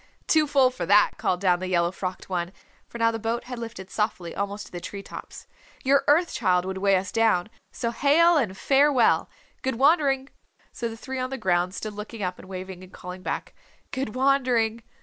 "Too 0.25 0.47
full 0.47 0.71
for 0.71 0.87
that," 0.87 1.19
called 1.19 1.41
down 1.41 1.59
the 1.59 1.67
yellow 1.67 1.91
frocked 1.91 2.27
one, 2.27 2.53
for 2.87 2.97
now 2.97 3.11
the 3.11 3.19
boat 3.19 3.43
had 3.43 3.59
lifted 3.59 3.91
softly 3.91 4.33
almost 4.35 4.65
to 4.65 4.71
the 4.71 4.81
tree 4.81 5.03
tops. 5.03 5.45
"Your 5.83 6.03
Earth 6.07 6.33
Child 6.33 6.65
would 6.65 6.79
weigh 6.79 6.95
us 6.95 7.11
down. 7.11 7.49
So 7.71 7.91
hail 7.91 8.35
and 8.35 8.57
farewell. 8.57 9.29
Good 9.61 9.75
wandering!" 9.75 10.29
So 10.71 10.89
the 10.89 10.97
three 10.97 11.19
on 11.19 11.29
the 11.29 11.37
ground 11.37 11.75
stood 11.75 11.93
looking 11.93 12.23
up 12.23 12.39
and 12.39 12.49
waving 12.49 12.83
and 12.83 12.91
calling 12.91 13.21
back, 13.21 13.53
"Good 13.91 14.15
wandering!" 14.15 14.81